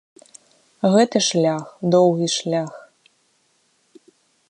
[0.95, 1.63] Гэта шлях,
[1.97, 2.71] доўгі шлях.